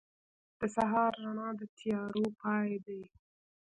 [0.59, 3.01] •د سهار رڼا د تیارو پای دی.